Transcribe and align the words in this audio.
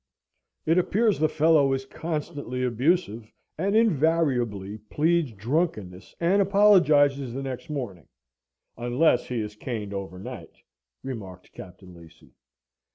"It 0.65 0.79
appears 0.79 1.19
the 1.19 1.29
fellow 1.29 1.73
is 1.73 1.85
constantly 1.85 2.63
abusive, 2.63 3.31
and 3.55 3.75
invariably 3.75 4.79
pleads 4.79 5.31
drunkenness, 5.31 6.15
and 6.19 6.41
apologises 6.41 7.35
the 7.35 7.43
next 7.43 7.69
morning, 7.69 8.07
unless 8.75 9.27
he 9.27 9.41
is 9.41 9.55
caned 9.55 9.93
over 9.93 10.17
night," 10.17 10.63
remarked 11.03 11.51
Captain 11.51 11.93
Lacy. 11.93 12.33